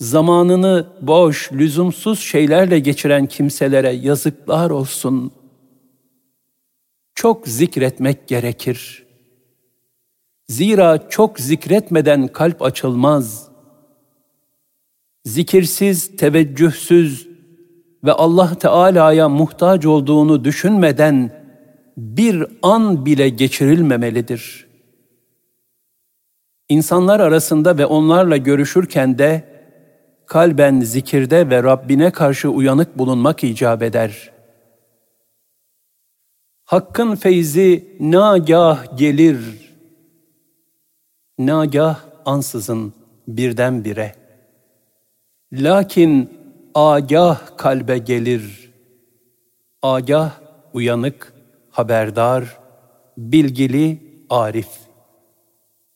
Zamanını 0.00 0.86
boş, 1.00 1.52
lüzumsuz 1.52 2.20
şeylerle 2.20 2.78
geçiren 2.78 3.26
kimselere 3.26 3.90
yazıklar 3.90 4.70
olsun. 4.70 5.32
Çok 7.14 7.48
zikretmek 7.48 8.28
gerekir. 8.28 9.06
Zira 10.48 11.08
çok 11.08 11.40
zikretmeden 11.40 12.28
kalp 12.28 12.62
açılmaz. 12.62 13.48
Zikirsiz, 15.24 16.16
teveccühsüz 16.16 17.28
ve 18.04 18.12
Allah 18.12 18.54
Teala'ya 18.54 19.28
muhtaç 19.28 19.86
olduğunu 19.86 20.44
düşünmeden 20.44 21.40
bir 21.96 22.46
an 22.62 23.06
bile 23.06 23.28
geçirilmemelidir. 23.28 24.66
İnsanlar 26.68 27.20
arasında 27.20 27.78
ve 27.78 27.86
onlarla 27.86 28.36
görüşürken 28.36 29.18
de 29.18 29.49
kalben 30.30 30.80
zikirde 30.80 31.50
ve 31.50 31.62
Rabbine 31.62 32.10
karşı 32.10 32.48
uyanık 32.48 32.98
bulunmak 32.98 33.44
icap 33.44 33.82
eder. 33.82 34.30
Hakkın 36.64 37.14
feyzi 37.14 37.96
nagah 38.00 38.98
gelir. 38.98 39.38
Nagah 41.38 41.98
ansızın 42.24 42.92
birdenbire. 43.28 44.14
Lakin 45.52 46.30
agah 46.74 47.56
kalbe 47.56 47.98
gelir. 47.98 48.70
Agah 49.82 50.40
uyanık, 50.72 51.32
haberdar, 51.70 52.58
bilgili, 53.16 53.98
arif. 54.30 54.68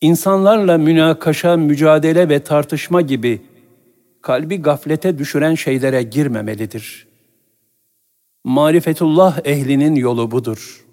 İnsanlarla 0.00 0.78
münakaşa, 0.78 1.56
mücadele 1.56 2.28
ve 2.28 2.44
tartışma 2.44 3.00
gibi 3.00 3.53
kalbi 4.24 4.62
gaflete 4.62 5.18
düşüren 5.18 5.54
şeylere 5.54 6.02
girmemelidir. 6.02 7.08
Marifetullah 8.44 9.40
ehlinin 9.44 9.94
yolu 9.94 10.30
budur. 10.30 10.87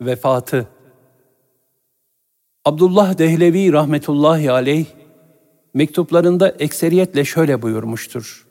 Vefatı 0.00 0.68
Abdullah 2.64 3.18
Dehlevi 3.18 3.72
rahmetullahi 3.72 4.50
aleyh 4.50 4.86
mektuplarında 5.74 6.48
ekseriyetle 6.48 7.24
şöyle 7.24 7.62
buyurmuştur. 7.62 8.46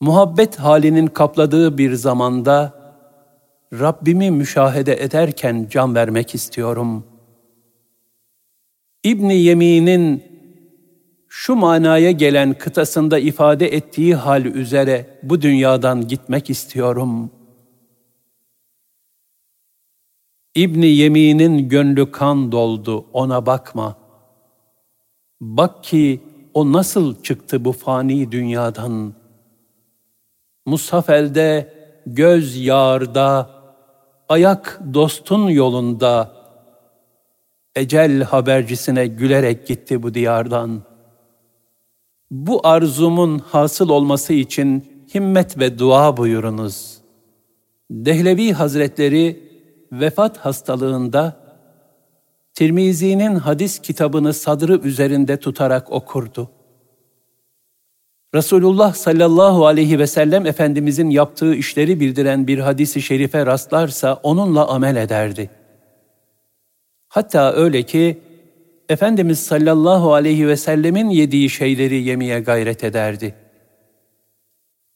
Muhabbet 0.00 0.56
halinin 0.56 1.06
kapladığı 1.06 1.78
bir 1.78 1.94
zamanda 1.94 2.80
Rabbimi 3.72 4.30
müşahede 4.30 5.02
ederken 5.02 5.66
can 5.70 5.94
vermek 5.94 6.34
istiyorum. 6.34 7.09
İbni 9.04 9.34
Yemin'in 9.34 10.24
şu 11.28 11.54
manaya 11.54 12.10
gelen 12.10 12.54
kıtasında 12.54 13.18
ifade 13.18 13.74
ettiği 13.74 14.14
hal 14.14 14.44
üzere 14.44 15.18
bu 15.22 15.42
dünyadan 15.42 16.08
gitmek 16.08 16.50
istiyorum. 16.50 17.30
İbni 20.54 20.86
Yemin'in 20.86 21.68
gönlü 21.68 22.10
kan 22.10 22.52
doldu, 22.52 23.06
ona 23.12 23.46
bakma. 23.46 23.96
Bak 25.40 25.84
ki 25.84 26.20
o 26.54 26.72
nasıl 26.72 27.22
çıktı 27.22 27.64
bu 27.64 27.72
fani 27.72 28.32
dünyadan. 28.32 29.14
Mushaf 30.66 31.10
elde, 31.10 31.74
göz 32.06 32.56
yağarda, 32.56 33.50
ayak 34.28 34.80
dostun 34.94 35.48
yolunda, 35.48 36.39
ecel 37.76 38.22
habercisine 38.22 39.06
gülerek 39.06 39.66
gitti 39.66 40.02
bu 40.02 40.14
diyardan.'' 40.14 40.90
Bu 42.30 42.66
arzumun 42.66 43.38
hasıl 43.38 43.88
olması 43.88 44.32
için 44.32 44.84
himmet 45.14 45.58
ve 45.58 45.78
dua 45.78 46.16
buyurunuz. 46.16 46.98
Dehlevi 47.90 48.52
Hazretleri 48.52 49.50
vefat 49.92 50.38
hastalığında 50.38 51.40
Tirmizi'nin 52.54 53.34
hadis 53.34 53.78
kitabını 53.78 54.34
sadrı 54.34 54.80
üzerinde 54.84 55.36
tutarak 55.36 55.92
okurdu. 55.92 56.50
Resulullah 58.34 58.94
sallallahu 58.94 59.66
aleyhi 59.66 59.98
ve 59.98 60.06
sellem 60.06 60.46
Efendimizin 60.46 61.10
yaptığı 61.10 61.54
işleri 61.54 62.00
bildiren 62.00 62.46
bir 62.46 62.58
hadisi 62.58 63.02
şerife 63.02 63.46
rastlarsa 63.46 64.14
onunla 64.14 64.68
amel 64.68 64.96
ederdi. 64.96 65.50
Hatta 67.10 67.52
öyle 67.52 67.82
ki 67.82 68.22
Efendimiz 68.88 69.40
sallallahu 69.40 70.14
aleyhi 70.14 70.48
ve 70.48 70.56
sellemin 70.56 71.08
yediği 71.08 71.50
şeyleri 71.50 72.02
yemeye 72.02 72.40
gayret 72.40 72.84
ederdi. 72.84 73.34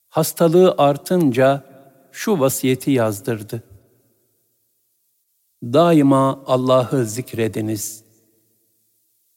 Hastalığı 0.08 0.74
artınca 0.78 1.64
şu 2.12 2.40
vasiyeti 2.40 2.90
yazdırdı. 2.90 3.62
Daima 5.62 6.42
Allah'ı 6.46 7.04
zikrediniz. 7.04 8.04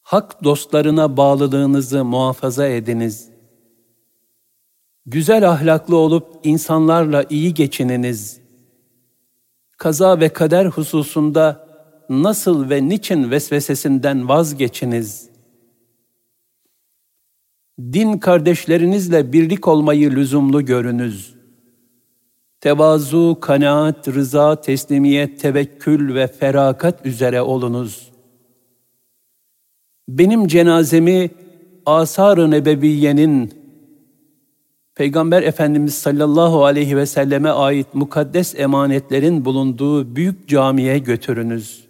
Hak 0.02 0.44
dostlarına 0.44 1.16
bağlılığınızı 1.16 2.04
muhafaza 2.04 2.66
ediniz. 2.66 3.28
Güzel 5.06 5.50
ahlaklı 5.50 5.96
olup 5.96 6.40
insanlarla 6.44 7.24
iyi 7.30 7.54
geçininiz. 7.54 8.40
Kaza 9.76 10.20
ve 10.20 10.28
kader 10.28 10.66
hususunda 10.66 11.67
nasıl 12.08 12.70
ve 12.70 12.88
niçin 12.88 13.30
vesvesesinden 13.30 14.28
vazgeçiniz? 14.28 15.28
Din 17.80 18.18
kardeşlerinizle 18.18 19.32
birlik 19.32 19.68
olmayı 19.68 20.10
lüzumlu 20.10 20.64
görünüz. 20.64 21.34
Tevazu, 22.60 23.38
kanaat, 23.40 24.08
rıza, 24.08 24.60
teslimiyet, 24.60 25.40
tevekkül 25.40 26.14
ve 26.14 26.26
ferakat 26.26 27.06
üzere 27.06 27.42
olunuz. 27.42 28.10
Benim 30.08 30.46
cenazemi 30.46 31.30
Asar-ı 31.86 32.50
Nebeviye'nin 32.50 33.52
Peygamber 34.94 35.42
Efendimiz 35.42 35.94
sallallahu 35.94 36.64
aleyhi 36.64 36.96
ve 36.96 37.06
selleme 37.06 37.48
ait 37.48 37.94
mukaddes 37.94 38.54
emanetlerin 38.58 39.44
bulunduğu 39.44 40.16
büyük 40.16 40.48
camiye 40.48 40.98
götürünüz 40.98 41.87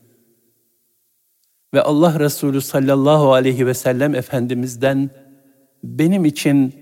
ve 1.74 1.82
Allah 1.82 2.20
Resulü 2.20 2.60
sallallahu 2.60 3.32
aleyhi 3.32 3.66
ve 3.66 3.74
sellem 3.74 4.14
Efendimiz'den 4.14 5.10
benim 5.84 6.24
için 6.24 6.74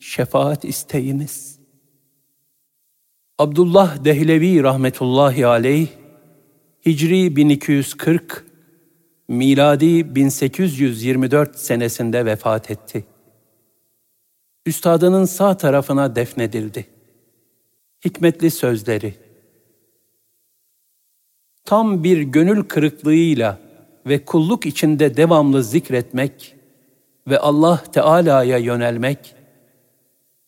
şefaat 0.00 0.64
isteyiniz. 0.64 1.58
Abdullah 3.38 4.04
Dehlevi 4.04 4.62
rahmetullahi 4.62 5.46
aleyh, 5.46 5.88
Hicri 6.86 7.36
1240, 7.36 8.46
miladi 9.28 10.14
1824 10.14 11.58
senesinde 11.58 12.24
vefat 12.24 12.70
etti. 12.70 13.04
Üstadının 14.66 15.24
sağ 15.24 15.56
tarafına 15.56 16.16
defnedildi. 16.16 16.86
Hikmetli 18.04 18.50
sözleri 18.50 19.14
Tam 21.64 22.04
bir 22.04 22.22
gönül 22.22 22.64
kırıklığıyla 22.64 23.58
ve 24.06 24.24
kulluk 24.24 24.66
içinde 24.66 25.16
devamlı 25.16 25.64
zikretmek 25.64 26.54
ve 27.28 27.38
Allah 27.38 27.82
Teala'ya 27.92 28.58
yönelmek, 28.58 29.34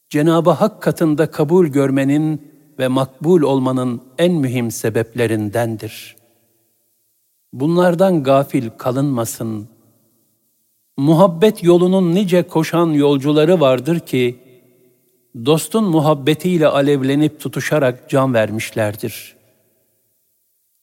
Cenab-ı 0.08 0.50
Hak 0.50 0.82
katında 0.82 1.30
kabul 1.30 1.66
görmenin 1.66 2.52
ve 2.78 2.88
makbul 2.88 3.42
olmanın 3.42 4.02
en 4.18 4.32
mühim 4.32 4.70
sebeplerindendir. 4.70 6.16
Bunlardan 7.52 8.22
gafil 8.22 8.70
kalınmasın. 8.78 9.68
Muhabbet 10.96 11.64
yolunun 11.64 12.14
nice 12.14 12.42
koşan 12.42 12.86
yolcuları 12.86 13.60
vardır 13.60 14.00
ki, 14.00 14.38
dostun 15.46 15.84
muhabbetiyle 15.84 16.68
alevlenip 16.68 17.40
tutuşarak 17.40 18.10
can 18.10 18.34
vermişlerdir. 18.34 19.36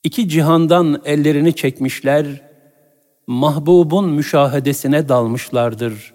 İki 0.04 0.28
cihandan 0.28 1.02
ellerini 1.04 1.54
çekmişler, 1.54 2.51
mahbubun 3.26 4.08
müşahedesine 4.08 5.08
dalmışlardır. 5.08 6.14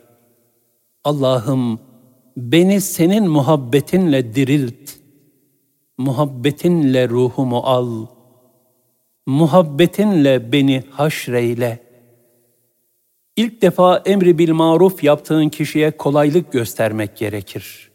Allah'ım 1.03 1.79
beni 2.37 2.81
senin 2.81 3.29
muhabbetinle 3.29 4.35
dirilt. 4.35 4.91
Muhabbetinle 5.97 7.09
ruhumu 7.09 7.57
al. 7.57 8.05
Muhabbetinle 9.25 10.51
beni 10.51 10.83
haşreyle. 10.91 11.79
İlk 13.35 13.61
defa 13.61 13.97
emri 14.05 14.37
bil 14.37 14.51
maruf 14.51 15.03
yaptığın 15.03 15.49
kişiye 15.49 15.91
kolaylık 15.91 16.51
göstermek 16.51 17.17
gerekir. 17.17 17.91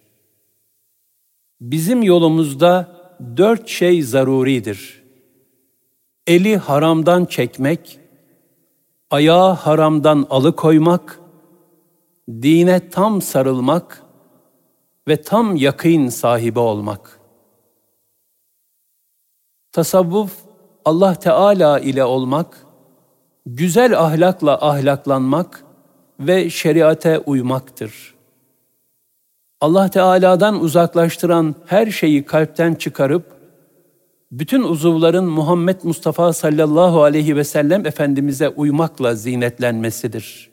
Bizim 1.61 2.03
yolumuzda 2.03 2.97
dört 3.37 3.69
şey 3.69 4.03
zaruridir. 4.03 5.03
Eli 6.27 6.57
haramdan 6.57 7.25
çekmek, 7.25 7.99
ayağı 9.13 9.53
haramdan 9.53 10.27
alıkoymak, 10.31 11.21
dine 12.29 12.91
tam 12.91 13.23
sarılmak 13.23 14.03
ve 15.09 15.23
tam 15.23 15.57
yakın 15.57 16.09
sahibi 16.09 16.59
olmak. 16.59 17.21
Tasavvuf, 19.73 20.33
Allah 20.85 21.15
Teala 21.15 21.79
ile 21.79 22.05
olmak, 22.05 22.67
güzel 23.47 23.99
ahlakla 23.99 24.69
ahlaklanmak 24.69 25.65
ve 26.21 26.51
şeriate 26.51 27.19
uymaktır. 27.19 28.15
Allah 29.61 29.89
Teala'dan 29.89 30.61
uzaklaştıran 30.61 31.55
her 31.67 31.87
şeyi 31.87 32.25
kalpten 32.25 32.75
çıkarıp, 32.75 33.32
bütün 34.33 34.63
uzuvların 34.63 35.25
Muhammed 35.25 35.81
Mustafa 35.83 36.33
sallallahu 36.33 37.03
aleyhi 37.03 37.37
ve 37.37 37.45
sellem 37.45 37.87
Efendimiz'e 37.87 38.49
uymakla 38.49 39.15
zinetlenmesidir. 39.15 40.51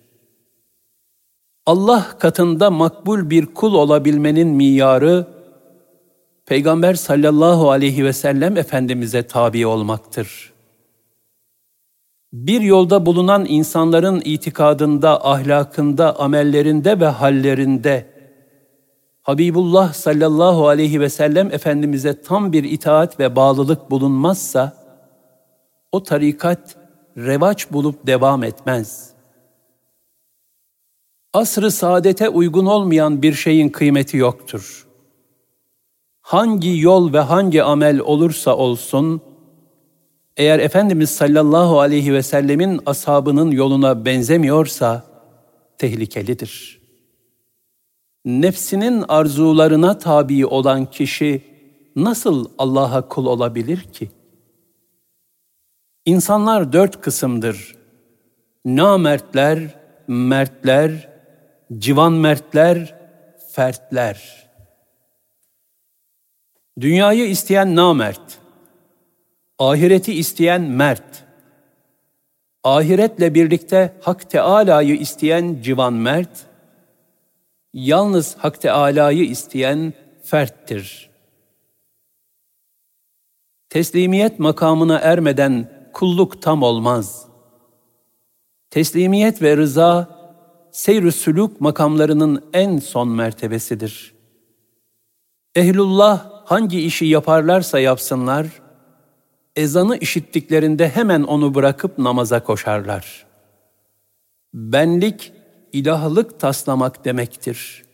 Allah 1.66 2.08
katında 2.20 2.72
makbul 2.72 3.30
bir 3.30 3.46
kul 3.46 3.74
olabilmenin 3.74 4.48
miyarı, 4.48 5.28
Peygamber 6.46 6.94
sallallahu 6.94 7.72
aleyhi 7.72 8.06
ve 8.06 8.14
sellem 8.14 8.58
Efendimiz'e 8.58 9.24
tabi 9.24 9.68
olmaktır. 9.68 10.54
Bir 12.34 12.62
yolda 12.62 13.06
bulunan 13.06 13.46
insanların 13.46 14.22
itikadında, 14.26 15.30
ahlakında, 15.30 16.20
amellerinde 16.20 17.00
ve 17.00 17.06
hallerinde, 17.06 18.19
Habibullah 19.30 19.94
sallallahu 19.94 20.68
aleyhi 20.68 21.02
ve 21.02 21.10
sellem 21.10 21.54
Efendimiz'e 21.54 22.22
tam 22.22 22.54
bir 22.54 22.64
itaat 22.64 23.20
ve 23.20 23.36
bağlılık 23.36 23.92
bulunmazsa, 23.92 24.74
o 25.92 26.04
tarikat 26.04 26.76
revaç 27.18 27.72
bulup 27.72 28.08
devam 28.08 28.44
etmez. 28.44 29.10
Asr-ı 31.34 31.72
saadete 31.72 32.30
uygun 32.30 32.66
olmayan 32.66 33.22
bir 33.22 33.34
şeyin 33.34 33.70
kıymeti 33.70 34.18
yoktur. 34.18 34.88
Hangi 36.22 36.80
yol 36.80 37.14
ve 37.14 37.20
hangi 37.20 37.64
amel 37.64 38.00
olursa 38.00 38.56
olsun, 38.58 39.22
eğer 40.38 40.60
Efendimiz 40.60 41.10
sallallahu 41.10 41.80
aleyhi 41.80 42.14
ve 42.14 42.24
sellemin 42.24 42.82
ashabının 42.86 43.52
yoluna 43.52 44.06
benzemiyorsa, 44.06 45.04
tehlikelidir.'' 45.78 46.79
Nefsinin 48.26 49.06
arzularına 49.08 49.98
tabi 49.98 50.46
olan 50.46 50.86
kişi 50.86 51.42
nasıl 51.96 52.50
Allah'a 52.58 53.08
kul 53.08 53.26
olabilir 53.26 53.80
ki? 53.84 54.10
İnsanlar 56.06 56.74
dört 56.74 57.02
kısımdır. 57.02 57.76
Namertler, 58.66 59.80
mertler, 60.08 61.10
civan 61.78 62.14
mertler, 62.14 62.96
fertler. 63.52 64.50
Dünyayı 66.80 67.30
isteyen 67.30 67.76
namert, 67.76 68.40
ahireti 69.60 70.14
isteyen 70.14 70.62
mert, 70.62 71.24
ahiretle 72.64 73.34
birlikte 73.34 73.94
Hak 74.02 74.30
Teâlâ'yı 74.30 74.96
isteyen 74.96 75.58
civan 75.62 75.94
mert, 75.94 76.49
yalnız 77.86 78.36
Hak 78.38 78.62
Teâlâ'yı 78.62 79.24
isteyen 79.26 79.94
ferttir. 80.24 81.10
Teslimiyet 83.70 84.40
makamına 84.40 84.98
ermeden 84.98 85.72
kulluk 85.94 86.42
tam 86.42 86.64
olmaz. 86.64 87.26
Teslimiyet 88.70 89.42
ve 89.42 89.58
rıza, 89.58 90.20
seyr-ü 90.72 91.12
sülûk 91.12 91.52
makamlarının 91.60 92.50
en 92.54 92.78
son 92.78 93.08
mertebesidir. 93.08 94.14
Ehlullah 95.56 96.32
hangi 96.46 96.82
işi 96.82 97.06
yaparlarsa 97.06 97.80
yapsınlar, 97.80 98.48
ezanı 99.56 99.98
işittiklerinde 99.98 100.90
hemen 100.90 101.24
onu 101.24 101.56
bırakıp 101.56 101.98
namaza 101.98 102.44
koşarlar. 102.44 103.26
Benlik, 104.54 105.34
ilahlık 105.74 106.40
taslamak 106.40 107.06
demektir. 107.06 107.86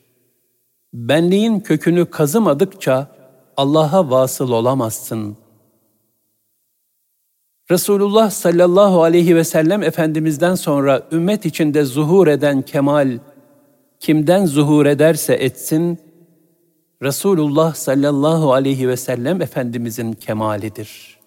Benliğin 0.94 1.60
kökünü 1.60 2.06
kazımadıkça 2.06 3.08
Allah'a 3.58 4.10
vasıl 4.10 4.52
olamazsın. 4.52 5.38
Resulullah 7.72 8.30
sallallahu 8.30 9.04
aleyhi 9.04 9.36
ve 9.36 9.44
sellem 9.44 9.84
Efendimiz'den 9.84 10.56
sonra 10.56 11.08
ümmet 11.12 11.46
içinde 11.46 11.84
zuhur 11.84 12.28
eden 12.28 12.62
kemal, 12.62 13.20
kimden 14.00 14.46
zuhur 14.46 14.86
ederse 14.86 15.34
etsin, 15.34 16.00
Resulullah 17.02 17.76
sallallahu 17.76 18.54
aleyhi 18.54 18.88
ve 18.88 18.98
sellem 18.98 19.42
Efendimizin 19.42 20.14
kemalidir. 20.14 21.20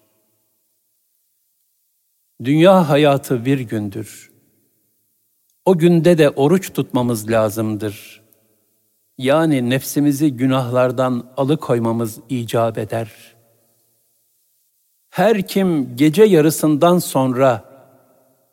Dünya 2.43 2.89
hayatı 2.89 3.45
bir 3.45 3.59
gündür. 3.59 4.31
O 5.69 5.77
günde 5.77 6.17
de 6.17 6.29
oruç 6.29 6.73
tutmamız 6.73 7.31
lazımdır. 7.31 8.21
Yani 9.17 9.69
nefsimizi 9.69 10.33
günahlardan 10.33 11.25
alıkoymamız 11.37 12.19
icap 12.29 12.77
eder. 12.77 13.11
Her 15.09 15.47
kim 15.47 15.95
gece 15.95 16.23
yarısından 16.23 16.99
sonra 16.99 17.63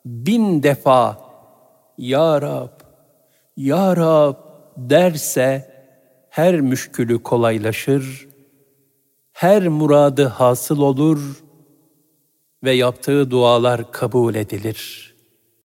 bin 0.05 0.63
defa 0.63 1.17
Ya 1.97 2.41
Rab, 2.41 2.79
Ya 3.57 3.97
Rab 3.97 4.35
derse 4.77 5.73
her 6.29 6.61
müşkülü 6.61 7.23
kolaylaşır, 7.23 8.27
her 9.33 9.67
muradı 9.67 10.25
hasıl 10.25 10.79
olur 10.79 11.43
ve 12.63 12.71
yaptığı 12.71 13.31
dualar 13.31 13.91
kabul 13.91 14.35
edilir.'' 14.35 15.16